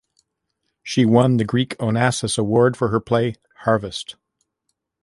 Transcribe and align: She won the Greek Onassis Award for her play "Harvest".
She 0.81 1.05
won 1.05 1.37
the 1.37 1.43
Greek 1.45 1.77
Onassis 1.77 2.35
Award 2.35 2.75
for 2.75 2.87
her 2.87 2.99
play 2.99 3.35
"Harvest". 3.65 4.15